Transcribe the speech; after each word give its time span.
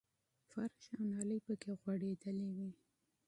فرش 0.51 0.83
او 0.97 1.01
نالۍ 1.11 1.39
پکې 1.45 1.71
غړېدلې 1.81 2.49
وې. 2.55 2.69